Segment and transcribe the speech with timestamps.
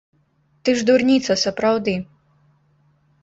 [0.63, 1.93] Ты ж дурніца, сапраўды.